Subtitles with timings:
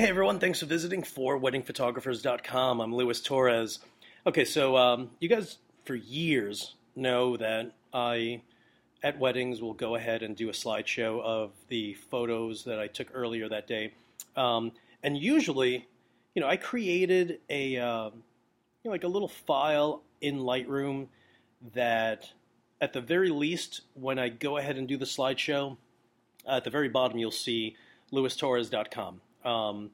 [0.00, 2.80] Hey everyone, thanks for visiting for weddingphotographers.com.
[2.80, 3.80] I'm Luis Torres.
[4.26, 8.40] Okay, so um, you guys for years know that I,
[9.02, 13.08] at weddings, will go ahead and do a slideshow of the photos that I took
[13.12, 13.92] earlier that day.
[14.36, 15.86] Um, and usually,
[16.34, 21.08] you know, I created a, uh, you know, like a little file in Lightroom
[21.74, 22.32] that,
[22.80, 25.76] at the very least, when I go ahead and do the slideshow,
[26.48, 27.76] at the very bottom you'll see
[28.10, 29.20] luistorres.com.
[29.44, 29.90] Um,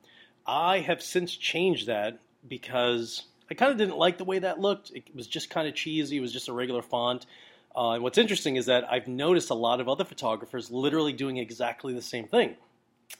[0.46, 4.90] I have since changed that because I kind of didn't like the way that looked.
[4.94, 6.16] It was just kind of cheesy.
[6.16, 7.26] It was just a regular font.
[7.76, 11.36] Uh, and what's interesting is that I've noticed a lot of other photographers literally doing
[11.36, 12.56] exactly the same thing.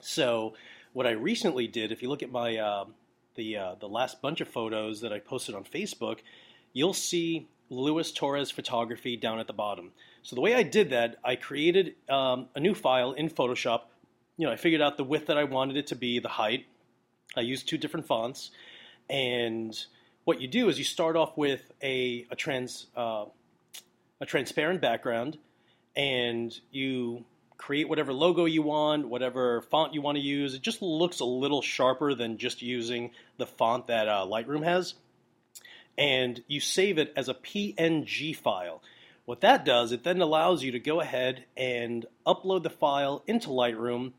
[0.00, 0.54] So
[0.92, 2.84] what I recently did, if you look at my uh,
[3.34, 6.18] the uh, the last bunch of photos that I posted on Facebook,
[6.72, 9.92] you'll see Luis Torres Photography down at the bottom.
[10.22, 13.82] So the way I did that, I created um, a new file in Photoshop.
[14.36, 16.66] You know, I figured out the width that I wanted it to be, the height.
[17.36, 18.50] I used two different fonts,
[19.08, 19.76] and
[20.24, 23.26] what you do is you start off with a a trans uh,
[24.20, 25.38] a transparent background,
[25.94, 27.24] and you
[27.56, 30.54] create whatever logo you want, whatever font you want to use.
[30.54, 34.94] It just looks a little sharper than just using the font that uh, Lightroom has.
[35.98, 38.82] And you save it as a PNG file.
[39.24, 43.48] What that does, it then allows you to go ahead and upload the file into
[43.48, 44.12] Lightroom.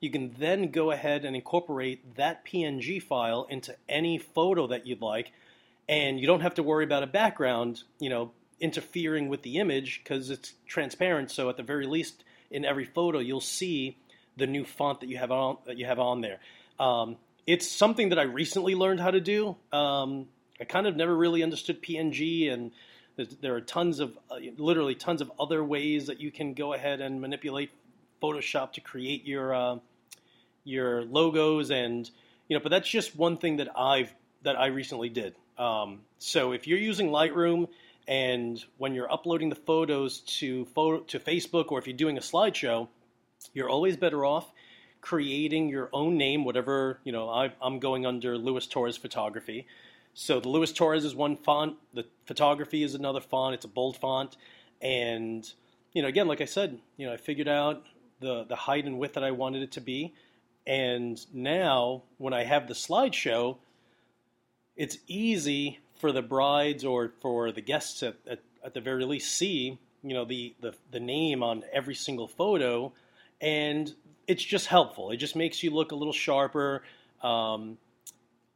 [0.00, 5.02] You can then go ahead and incorporate that PNG file into any photo that you'd
[5.02, 5.32] like,
[5.88, 10.00] and you don't have to worry about a background, you know, interfering with the image
[10.02, 11.30] because it's transparent.
[11.30, 13.98] So at the very least, in every photo, you'll see
[14.36, 16.38] the new font that you have on that you have on there.
[16.78, 19.56] Um, it's something that I recently learned how to do.
[19.72, 20.28] Um,
[20.60, 22.70] I kind of never really understood PNG, and
[23.40, 27.00] there are tons of, uh, literally tons of other ways that you can go ahead
[27.00, 27.70] and manipulate
[28.22, 29.76] Photoshop to create your uh,
[30.64, 32.10] your logos, and
[32.48, 32.62] you know.
[32.62, 35.34] But that's just one thing that I've that I recently did.
[35.58, 37.68] Um, so if you're using Lightroom
[38.08, 42.22] and when you're uploading the photos to photo, to Facebook or if you're doing a
[42.22, 42.88] slideshow,
[43.52, 44.50] you're always better off
[45.00, 47.28] creating your own name, whatever you know.
[47.28, 49.66] I, am going under Luis Torres Photography,
[50.14, 51.76] so the Luis Torres is one font.
[51.94, 53.54] The photography is another font.
[53.54, 54.36] It's a bold font,
[54.80, 55.50] and
[55.92, 57.84] you know, again, like I said, you know, I figured out
[58.20, 60.14] the the height and width that I wanted it to be,
[60.70, 63.56] and now when I have the slideshow,
[64.76, 69.34] it's easy for the brides or for the guests at, at, at the very least
[69.34, 72.92] see you know the, the the name on every single photo.
[73.40, 73.92] And
[74.28, 75.10] it's just helpful.
[75.10, 76.84] It just makes you look a little sharper.
[77.20, 77.76] Um,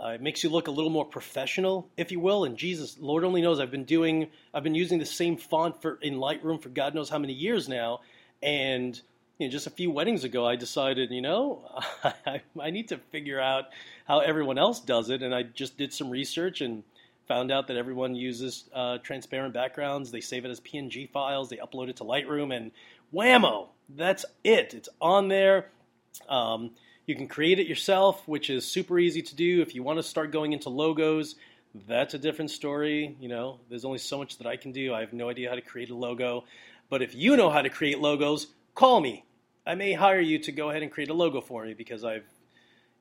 [0.01, 2.45] uh, it makes you look a little more professional if you will.
[2.45, 3.59] And jesus lord only knows.
[3.59, 7.11] I've been doing i've been using the same font for in lightroom for god knows
[7.11, 8.03] how many years now.
[8.41, 9.01] And
[9.39, 11.69] you know, just a few weddings ago i decided you know
[12.27, 13.65] I, I need to figure out
[14.07, 16.83] how everyone else does it and i just did some research and
[17.27, 20.11] found out that everyone uses uh, transparent backgrounds.
[20.11, 21.49] They save it as PNG files.
[21.49, 22.71] They upload it to Lightroom, and
[23.13, 24.75] whammo, that's it.
[24.75, 25.71] It's on there.
[26.29, 26.73] Um,
[27.07, 29.61] you can create it yourself, which is super easy to do.
[29.61, 31.35] If you want to start going into logos,
[31.87, 33.17] that's a different story.
[33.21, 34.95] You know, there's only so much that I can do.
[34.95, 36.45] I have no idea how to create a logo.
[36.89, 39.25] But if you know how to create logos, call me.
[39.67, 42.25] I may hire you to go ahead and create a logo for me because I've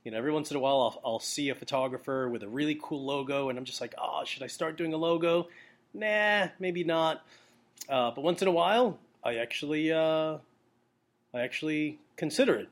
[0.03, 2.77] you know, every once in a while I'll, I'll see a photographer with a really
[2.81, 5.47] cool logo, and I'm just like, oh, should I start doing a logo?
[5.93, 7.25] Nah, maybe not.
[7.87, 10.37] Uh, but once in a while, I actually, uh,
[11.33, 12.69] I actually consider it.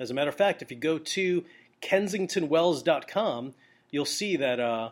[0.00, 1.44] As a matter of fact, if you go to
[1.82, 3.54] kensingtonwells.com,
[3.90, 4.90] you'll see that uh,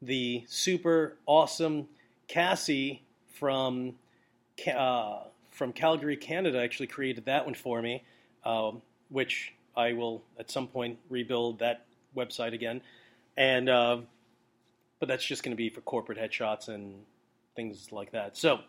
[0.00, 1.88] the super awesome
[2.28, 3.02] Cassie
[3.34, 3.94] from
[4.72, 5.20] uh,
[5.52, 8.02] from Calgary, Canada, actually created that one for me,
[8.44, 11.86] um, which I will at some point rebuild that
[12.16, 12.80] website again,
[13.36, 13.98] and uh,
[14.98, 16.94] but that's just going to be for corporate headshots and
[17.54, 18.36] things like that.
[18.36, 18.60] So,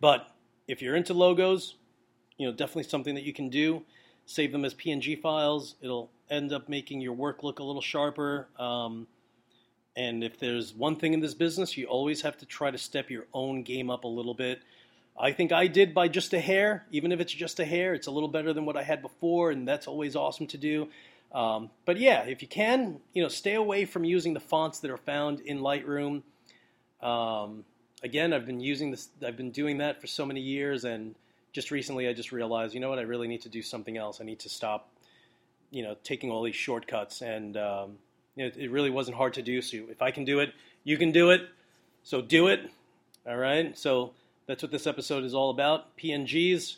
[0.00, 0.28] but
[0.68, 1.74] if you're into logos,
[2.38, 3.82] you know, definitely something that you can do.
[4.26, 5.76] Save them as PNG files.
[5.80, 8.48] It'll end up making your work look a little sharper.
[8.58, 9.06] Um,
[9.96, 13.08] and if there's one thing in this business, you always have to try to step
[13.08, 14.60] your own game up a little bit.
[15.18, 16.86] I think I did by just a hair.
[16.90, 19.50] Even if it's just a hair, it's a little better than what I had before,
[19.50, 20.88] and that's always awesome to do.
[21.32, 24.90] Um, but yeah, if you can, you know, stay away from using the fonts that
[24.90, 26.22] are found in Lightroom.
[27.02, 27.64] Um,
[28.02, 29.08] again, I've been using this.
[29.24, 31.14] I've been doing that for so many years, and
[31.52, 32.98] just recently, I just realized, you know what?
[32.98, 34.20] I really need to do something else.
[34.20, 34.90] I need to stop,
[35.70, 37.22] you know, taking all these shortcuts.
[37.22, 37.98] And um,
[38.36, 39.62] you know, it really wasn't hard to do.
[39.62, 40.52] So if I can do it,
[40.84, 41.48] you can do it.
[42.04, 42.70] So do it.
[43.26, 43.76] All right.
[43.76, 44.12] So
[44.46, 45.96] that's what this episode is all about.
[45.96, 46.76] PNGs.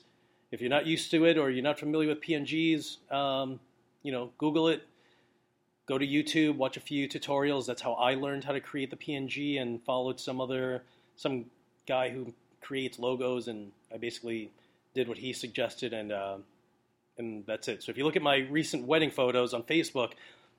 [0.51, 3.61] If you're not used to it or you're not familiar with PNGs, um,
[4.03, 4.87] you know, Google it.
[5.87, 7.67] go to YouTube, watch a few tutorials.
[7.67, 10.83] That's how I learned how to create the PNG and followed some other
[11.17, 11.47] some
[11.87, 14.51] guy who creates logos, and I basically
[14.95, 16.37] did what he suggested, and uh,
[17.19, 17.83] and that's it.
[17.83, 20.13] So if you look at my recent wedding photos on Facebook,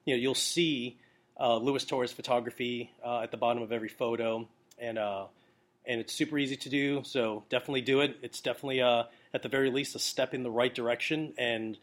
[0.06, 0.98] you know you'll see
[1.40, 4.48] uh, Luis Torres photography uh, at the bottom of every photo,
[4.78, 5.26] and uh,
[5.90, 7.02] and it's super easy to do.
[7.04, 8.18] So definitely do it.
[8.22, 9.04] It's definitely uh,
[9.34, 11.78] at the very least a step in the right direction, and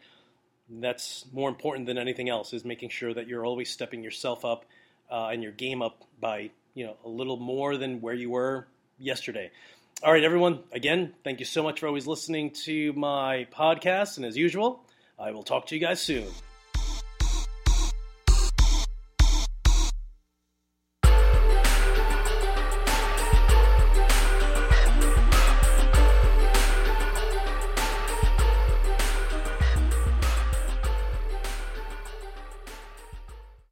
[0.69, 4.65] that's more important than anything else is making sure that you're always stepping yourself up
[5.11, 8.65] uh, and your game up by you know a little more than where you were
[8.97, 9.51] yesterday.
[10.01, 10.59] All right, everyone.
[10.71, 14.83] Again, thank you so much for always listening to my podcast, and as usual,
[15.19, 16.27] I will talk to you guys soon.